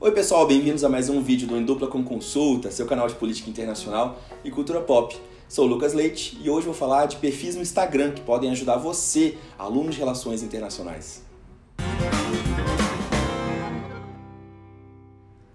[0.00, 3.16] Oi pessoal, bem-vindos a mais um vídeo do Em Dupla com Consulta, seu canal de
[3.16, 5.18] política internacional e cultura pop.
[5.48, 9.36] Sou Lucas Leite e hoje vou falar de perfis no Instagram que podem ajudar você,
[9.58, 11.24] aluno de relações internacionais.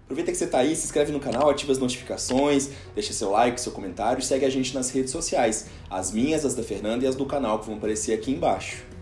[0.02, 3.58] Aproveita que você está aí, se inscreve no canal, ativa as notificações, deixa seu like,
[3.58, 7.08] seu comentário e segue a gente nas redes sociais, as minhas, as da Fernanda e
[7.08, 8.93] as do canal que vão aparecer aqui embaixo.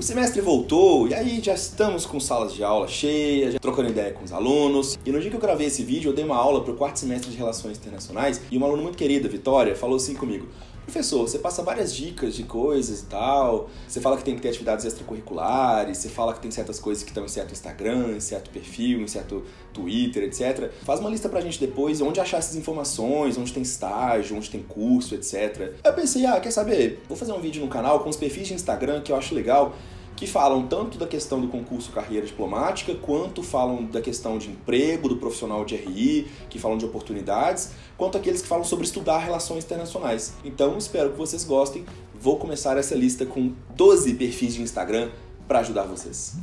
[0.00, 4.24] O semestre voltou e aí já estamos com salas de aula cheias, trocando ideia com
[4.24, 4.98] os alunos.
[5.04, 6.98] E no dia que eu gravei esse vídeo, eu dei uma aula para o quarto
[6.98, 10.48] semestre de Relações Internacionais e uma aluna muito querida, Vitória, falou assim comigo:
[10.84, 13.70] Professor, você passa várias dicas de coisas e tal.
[13.86, 17.10] Você fala que tem que ter atividades extracurriculares, você fala que tem certas coisas que
[17.10, 20.70] estão em certo Instagram, em certo perfil, em certo Twitter, etc.
[20.82, 24.62] Faz uma lista pra gente depois onde achar essas informações, onde tem estágio, onde tem
[24.62, 25.74] curso, etc.
[25.84, 27.02] Eu pensei, ah, quer saber?
[27.08, 29.74] Vou fazer um vídeo no canal com os perfis de Instagram que eu acho legal
[30.20, 35.08] que falam tanto da questão do concurso carreira diplomática, quanto falam da questão de emprego,
[35.08, 39.64] do profissional de RI, que falam de oportunidades, quanto aqueles que falam sobre estudar relações
[39.64, 40.34] internacionais.
[40.44, 41.86] Então, espero que vocês gostem.
[42.14, 45.08] Vou começar essa lista com 12 perfis de Instagram
[45.48, 46.34] para ajudar vocês.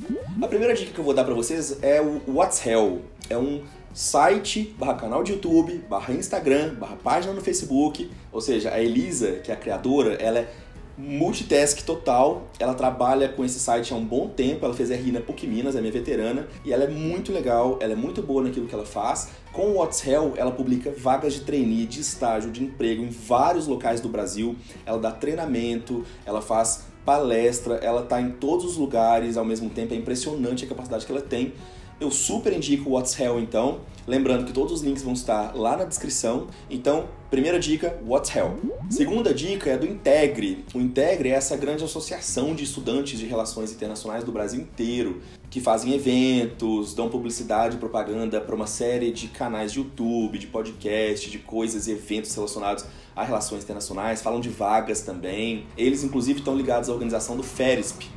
[0.41, 3.03] A primeira dica que eu vou dar para vocês é o What's Hell.
[3.29, 3.61] É um
[3.93, 8.09] site, barra canal de YouTube, barra Instagram, barra página no Facebook.
[8.31, 10.49] Ou seja, a Elisa, que é a criadora, ela é
[10.97, 12.47] multitask total.
[12.59, 14.65] Ela trabalha com esse site há um bom tempo.
[14.65, 16.47] Ela fez RI na PUC Minas, é minha veterana.
[16.65, 19.29] E ela é muito legal, ela é muito boa naquilo que ela faz.
[19.53, 23.67] Com o What's Hell, ela publica vagas de trainee, de estágio, de emprego em vários
[23.67, 24.55] locais do Brasil.
[24.85, 29.93] Ela dá treinamento, ela faz palestra, ela tá em todos os lugares ao mesmo tempo.
[29.93, 31.53] É impressionante a capacidade que ela tem.
[31.99, 33.81] Eu super indico o What's Hell então.
[34.05, 36.47] Lembrando que todos os links vão estar lá na descrição.
[36.69, 38.55] Então, primeira dica, What's Hell.
[38.89, 40.63] Segunda dica é do Integre.
[40.75, 45.59] O Integre é essa grande associação de estudantes de relações internacionais do Brasil inteiro, que
[45.59, 51.29] fazem eventos, dão publicidade e propaganda para uma série de canais de YouTube, de podcast,
[51.29, 55.65] de coisas e eventos relacionados a relações internacionais, falam de vagas também.
[55.75, 58.07] Eles, inclusive, estão ligados à organização do FERESP,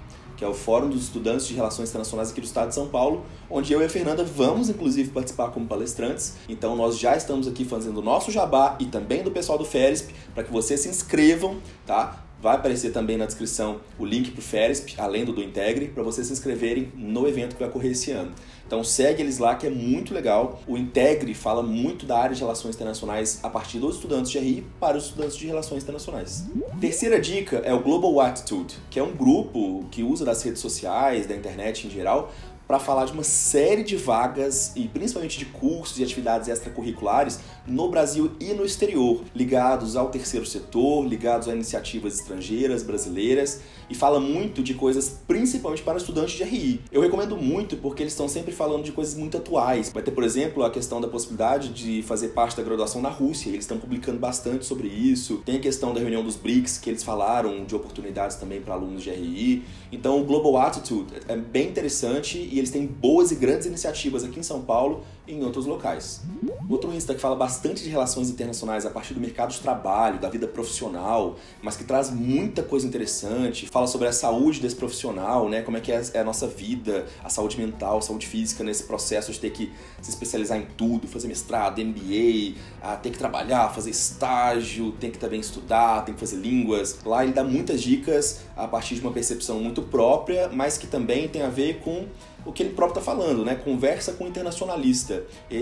[0.41, 3.27] que é o Fórum dos Estudantes de Relações Internacionais aqui do Estado de São Paulo,
[3.51, 6.37] onde eu e a Fernanda vamos, inclusive, participar como palestrantes.
[6.49, 10.15] Então, nós já estamos aqui fazendo o nosso jabá e também do pessoal do FERESP,
[10.35, 12.25] para que vocês se inscrevam, tá?
[12.41, 16.03] Vai aparecer também na descrição o link para o FERESP, além do do Integre, para
[16.03, 18.33] vocês se inscreverem no evento que vai ocorrer esse ano.
[18.67, 20.61] Então segue eles lá que é muito legal.
[20.67, 24.67] O Integre fala muito da área de relações internacionais a partir dos estudantes de RI
[24.79, 26.47] para os estudantes de relações internacionais.
[26.81, 31.27] Terceira dica é o Global Attitude, que é um grupo que usa das redes sociais,
[31.27, 32.33] da internet em geral,
[32.71, 37.91] para falar de uma série de vagas e principalmente de cursos e atividades extracurriculares no
[37.91, 44.21] Brasil e no exterior, ligados ao terceiro setor, ligados a iniciativas estrangeiras, brasileiras, e fala
[44.21, 46.81] muito de coisas principalmente para estudantes de RI.
[46.93, 49.91] Eu recomendo muito porque eles estão sempre falando de coisas muito atuais.
[49.93, 53.49] Vai ter, por exemplo, a questão da possibilidade de fazer parte da graduação na Rússia,
[53.49, 55.43] eles estão publicando bastante sobre isso.
[55.45, 59.03] Tem a questão da reunião dos BRICS, que eles falaram de oportunidades também para alunos
[59.03, 59.65] de RI.
[59.91, 64.39] Então, o Global Attitude é bem interessante e eles têm boas e grandes iniciativas aqui
[64.39, 66.21] em São Paulo em outros locais.
[66.69, 70.29] Outro Insta que fala bastante de relações internacionais a partir do mercado de trabalho, da
[70.29, 75.63] vida profissional, mas que traz muita coisa interessante, fala sobre a saúde desse profissional, né?
[75.63, 78.85] Como é que é, é a nossa vida, a saúde mental, a saúde física nesse
[78.85, 83.69] processo de ter que se especializar em tudo, fazer mestrado, MBA, a ter que trabalhar,
[83.71, 86.99] fazer estágio, tem que também estudar, tem que fazer línguas.
[87.05, 91.29] Lá ele dá muitas dicas a partir de uma percepção muito própria, mas que também
[91.29, 92.07] tem a ver com
[92.45, 93.55] o que ele próprio está falando, né?
[93.55, 95.20] Conversa com o internacionalista.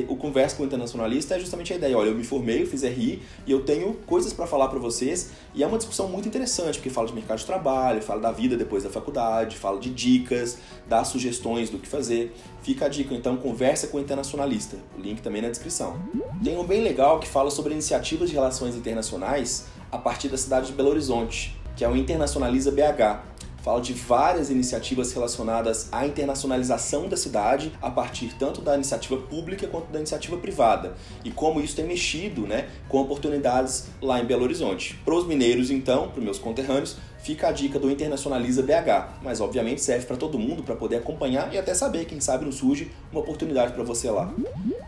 [0.08, 2.82] O conversa com o internacionalista é justamente a ideia, olha, eu me formei, eu fiz
[2.82, 6.78] RI e eu tenho coisas para falar para vocês e é uma discussão muito interessante,
[6.78, 10.58] porque fala de mercado de trabalho, fala da vida depois da faculdade, fala de dicas,
[10.86, 12.34] dá sugestões do que fazer.
[12.62, 14.76] Fica a dica, então, conversa com o internacionalista.
[14.96, 16.00] O link também na descrição.
[16.42, 20.66] Tem um bem legal que fala sobre iniciativas de relações internacionais a partir da cidade
[20.66, 23.27] de Belo Horizonte, que é o Internacionaliza BH
[23.62, 29.66] fala de várias iniciativas relacionadas à internacionalização da cidade a partir tanto da iniciativa pública
[29.66, 30.94] quanto da iniciativa privada
[31.24, 34.98] e como isso tem mexido né, com oportunidades lá em Belo Horizonte.
[35.04, 39.40] Para os mineiros, então, para os meus conterrâneos, fica a dica do Internacionaliza BH, mas
[39.40, 42.90] obviamente serve para todo mundo para poder acompanhar e até saber, quem sabe não surge
[43.12, 44.32] uma oportunidade para você lá.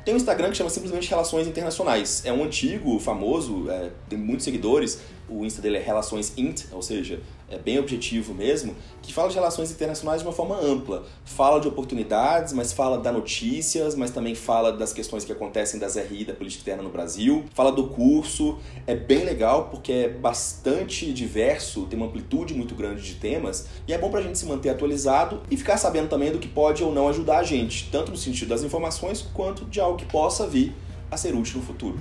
[0.05, 2.23] Tem um Instagram que chama simplesmente Relações Internacionais.
[2.25, 5.01] É um antigo, famoso, é, tem muitos seguidores.
[5.29, 9.35] O Insta dele é Relações Int, ou seja, é bem objetivo mesmo, que fala de
[9.35, 11.05] relações internacionais de uma forma ampla.
[11.25, 15.97] Fala de oportunidades, mas fala da notícias, mas também fala das questões que acontecem das
[15.97, 17.45] RI, da política externa no Brasil.
[17.55, 18.59] Fala do curso.
[18.87, 23.93] É bem legal porque é bastante diverso, tem uma amplitude muito grande de temas e
[23.93, 26.93] é bom pra gente se manter atualizado e ficar sabendo também do que pode ou
[26.93, 30.75] não ajudar a gente, tanto no sentido das informações quanto de algo que possa vir
[31.11, 31.99] a ser útil no futuro.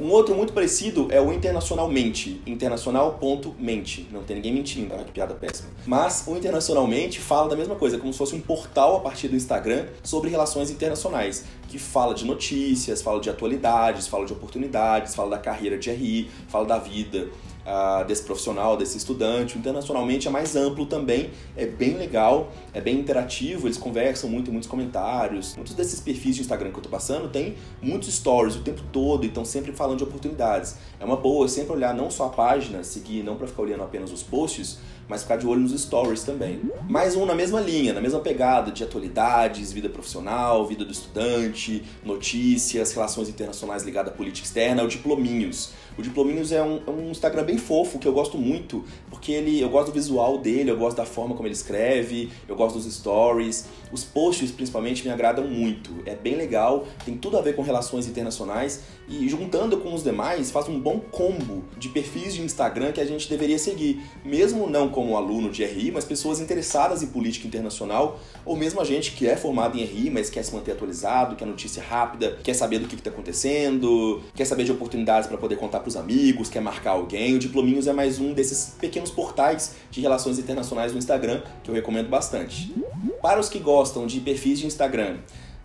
[0.00, 4.08] Um outro muito parecido é o Internacionalmente, internacional.mente.
[4.12, 5.70] Não tem ninguém mentindo, ah, que piada péssima.
[5.84, 9.34] Mas o Internacionalmente fala da mesma coisa, como se fosse um portal a partir do
[9.34, 15.30] Instagram sobre relações internacionais, que fala de notícias, fala de atualidades, fala de oportunidades, fala
[15.30, 17.28] da carreira de RI, fala da vida
[17.64, 19.58] uh, desse profissional, desse estudante.
[19.58, 24.68] Internacionalmente é mais amplo também, é bem legal, é bem interativo, eles conversam muito, muitos
[24.68, 25.54] comentários.
[25.56, 29.24] Muitos desses perfis de Instagram que eu tô passando tem muitos stories o tempo todo
[29.24, 30.76] e estão sempre falando de oportunidades.
[31.00, 34.12] É uma boa sempre olhar não só a página, seguir não para ficar olhando apenas
[34.12, 34.78] os posts,
[35.08, 36.60] mas ficar de olho nos stories também.
[36.88, 41.82] Mais um na mesma linha, na mesma pegada de atualidades, vida profissional, vida do estudante,
[42.04, 45.72] notícias, relações internacionais ligadas à política externa, o Diplominhos.
[45.96, 49.60] O Diplominhos é um, é um, Instagram bem fofo, que eu gosto muito, porque ele,
[49.60, 52.92] eu gosto do visual dele, eu gosto da forma como ele escreve, eu gosto dos
[52.92, 53.66] stories.
[53.92, 56.02] Os posts, principalmente, me agradam muito.
[56.04, 60.50] É bem legal, tem tudo a ver com relações internacionais e juntando com os demais,
[60.50, 64.88] faz um bom combo de perfis de Instagram que a gente deveria seguir, mesmo não
[64.94, 69.26] como aluno de RI, mas pessoas interessadas em política internacional, ou mesmo a gente que
[69.26, 72.86] é formado em RI, mas quer se manter atualizado, quer notícia rápida, quer saber do
[72.86, 76.92] que está acontecendo, quer saber de oportunidades para poder contar para os amigos, quer marcar
[76.92, 77.34] alguém.
[77.34, 81.74] O Diplominhos é mais um desses pequenos portais de relações internacionais no Instagram que eu
[81.74, 82.72] recomendo bastante.
[83.20, 85.16] Para os que gostam de perfis de Instagram,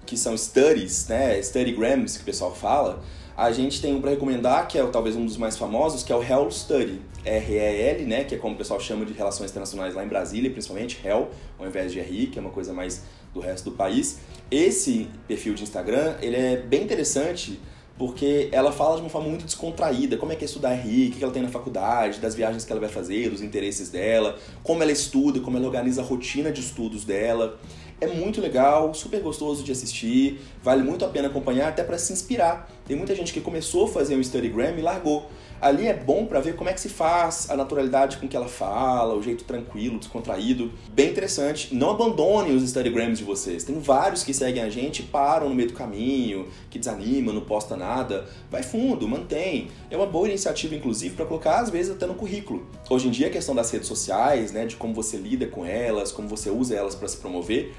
[0.07, 3.03] que são studies, né, studygrams que o pessoal fala,
[3.39, 6.15] a gente tem um para recomendar, que é talvez um dos mais famosos, que é
[6.15, 6.99] o Hell Study.
[7.23, 10.99] R-E-L, né, que é como o pessoal chama de relações internacionais lá em Brasília, principalmente
[11.05, 13.03] Hell, ao invés de RI, que é uma coisa mais
[13.33, 14.19] do resto do país.
[14.51, 17.59] Esse perfil de Instagram, ele é bem interessante
[17.97, 21.11] porque ela fala de uma forma muito descontraída, como é que é estudar RI, o
[21.11, 24.81] que ela tem na faculdade, das viagens que ela vai fazer, dos interesses dela, como
[24.81, 27.59] ela estuda, como ela organiza a rotina de estudos dela.
[28.01, 32.13] É muito legal, super gostoso de assistir, vale muito a pena acompanhar até para se
[32.13, 32.69] inspirar.
[32.85, 35.29] Tem muita gente que começou a fazer um Instagram e largou.
[35.61, 38.47] Ali é bom para ver como é que se faz, a naturalidade com que ela
[38.47, 40.71] fala, o jeito tranquilo, descontraído.
[40.89, 41.75] Bem interessante.
[41.75, 43.65] Não abandonem os Instagrams de vocês.
[43.65, 47.75] Tem vários que seguem a gente, param no meio do caminho, que desanimam, não posta
[47.75, 48.25] nada.
[48.49, 49.67] Vai fundo, mantém.
[49.91, 52.65] É uma boa iniciativa, inclusive, para colocar às vezes até no currículo.
[52.89, 56.11] Hoje em dia a questão das redes sociais, né, de como você lida com elas,
[56.11, 57.75] como você usa elas para se promover,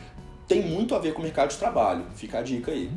[0.50, 2.04] tem muito a ver com o mercado de trabalho.
[2.16, 2.90] Fica a dica aí.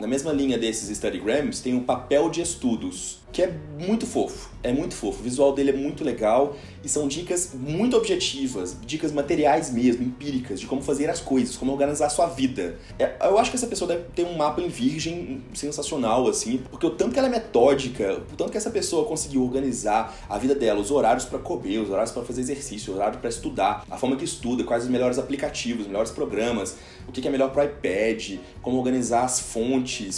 [0.00, 4.50] Na mesma linha desses Studygrams, tem o papel de estudos, que é muito fofo.
[4.62, 5.20] É muito fofo.
[5.20, 10.58] O visual dele é muito legal e são dicas muito objetivas, dicas materiais mesmo, empíricas,
[10.58, 12.78] de como fazer as coisas, como organizar a sua vida.
[12.98, 16.86] É, eu acho que essa pessoa deve ter um mapa em virgem sensacional, assim, porque
[16.86, 20.54] o tanto que ela é metódica, o tanto que essa pessoa conseguiu organizar a vida
[20.54, 23.98] dela, os horários para comer, os horários para fazer exercício, o horário para estudar, a
[23.98, 26.76] forma que estuda, quais os melhores aplicativos, os melhores programas,
[27.06, 29.65] o que é melhor para iPad, como organizar as fontes,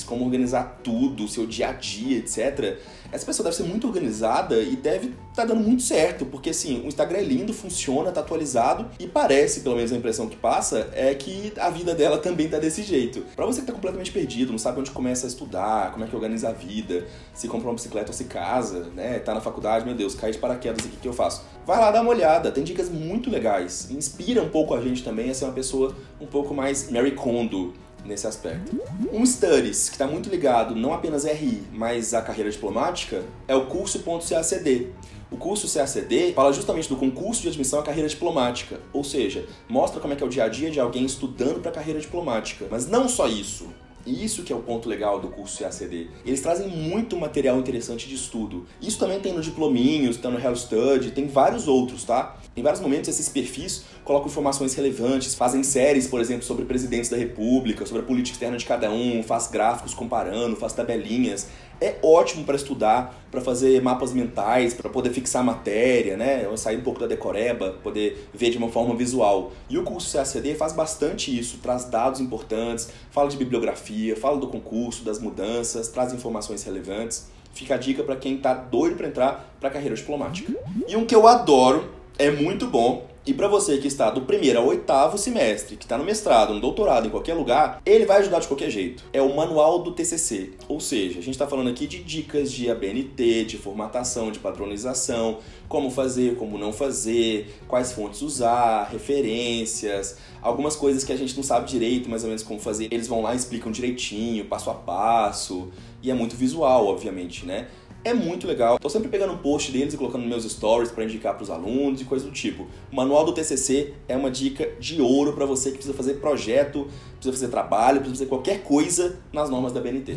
[0.07, 2.79] como organizar tudo, seu dia a dia, etc
[3.11, 6.83] essa pessoa deve ser muito organizada e deve estar tá dando muito certo, porque assim,
[6.83, 10.89] o Instagram é lindo, funciona, tá atualizado e parece, pelo menos a impressão que passa,
[10.93, 13.25] é que a vida dela também tá desse jeito.
[13.35, 16.15] Para você que tá completamente perdido, não sabe onde começa a estudar, como é que
[16.15, 19.95] organiza a vida, se compra uma bicicleta ou se casa, né, tá na faculdade, meu
[19.95, 21.43] Deus, cai de paraquedas aqui, que eu faço?
[21.67, 25.31] Vai lá dar uma olhada, tem dicas muito legais, inspira um pouco a gente também
[25.31, 27.73] a ser uma pessoa um pouco mais Mary Kondo,
[28.05, 28.81] nesse aspecto.
[29.13, 33.55] Um Studies, que está muito ligado não apenas a RI, mas à carreira diplomática, é
[33.55, 34.93] o curso.cacd.
[35.31, 40.01] O curso CACD fala justamente do concurso de admissão à carreira diplomática, ou seja, mostra
[40.01, 42.67] como é que é o dia a dia de alguém estudando para a carreira diplomática.
[42.71, 43.69] Mas não só isso.
[44.07, 46.09] Isso que é o ponto legal do curso CACD.
[46.25, 48.65] Eles trazem muito material interessante de estudo.
[48.81, 52.39] Isso também tem no Diplominhos, tem no Hell Study, tem vários outros, tá?
[52.59, 57.17] Em vários momentos esses perfis colocam informações relevantes, fazem séries, por exemplo, sobre presidentes da
[57.17, 61.47] república, sobre a política externa de cada um, faz gráficos comparando, faz tabelinhas.
[61.81, 66.49] É ótimo para estudar, para fazer mapas mentais, para poder fixar matéria, né?
[66.57, 69.53] Sair um pouco da decoreba, poder ver de uma forma visual.
[69.71, 74.49] E o curso CACD faz bastante isso, traz dados importantes, fala de bibliografia, fala do
[74.49, 77.29] concurso, das mudanças, traz informações relevantes.
[77.53, 80.53] Fica a dica para quem está doido para entrar para a carreira diplomática.
[80.89, 84.59] E um que eu adoro, é muito bom, E para você que está do primeiro
[84.59, 88.39] ao oitavo semestre, que está no mestrado, no doutorado, em qualquer lugar, ele vai ajudar
[88.39, 89.05] de qualquer jeito.
[89.13, 92.71] É o manual do TCC, ou seja, a gente está falando aqui de dicas de
[92.71, 100.75] ABNT, de formatação, de padronização, como fazer, como não fazer, quais fontes usar, referências, algumas
[100.75, 102.89] coisas que a gente não sabe direito, mais ou menos como fazer.
[102.91, 105.71] Eles vão lá e explicam direitinho, passo a passo,
[106.03, 107.69] e é muito visual, obviamente, né?
[108.05, 108.79] É muito legal.
[108.79, 112.01] Tô sempre pegando um post deles e colocando meus stories para indicar para os alunos
[112.01, 112.67] e coisa do tipo.
[112.91, 116.89] O manual do TCC é uma dica de ouro para você que precisa fazer projeto,
[117.15, 120.17] precisa fazer trabalho, precisa fazer qualquer coisa nas normas da BNT.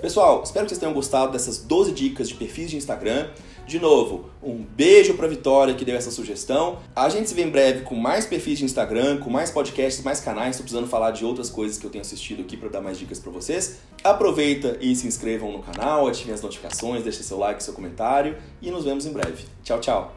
[0.00, 3.28] Pessoal, espero que vocês tenham gostado dessas 12 dicas de perfis de Instagram.
[3.66, 6.78] De novo, um beijo para Vitória que deu essa sugestão.
[6.94, 10.20] A gente se vê em breve com mais perfis de Instagram, com mais podcasts, mais
[10.20, 10.50] canais.
[10.50, 13.18] Estou precisando falar de outras coisas que eu tenho assistido aqui para dar mais dicas
[13.18, 13.78] para vocês.
[14.04, 18.70] Aproveita e se inscrevam no canal, ativem as notificações, deixem seu like, seu comentário e
[18.70, 19.44] nos vemos em breve.
[19.64, 20.16] Tchau, tchau.